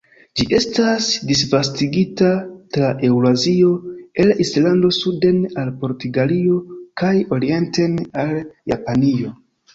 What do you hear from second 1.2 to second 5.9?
disvastigita tra Eŭrazio el Islando suden al